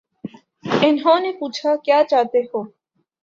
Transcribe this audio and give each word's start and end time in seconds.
انہوں 0.83 1.19
نے 1.19 1.31
پوچھا: 1.39 1.75
کیا 1.85 2.01
چاہتے 2.09 2.39
ہو؟ 2.43 2.63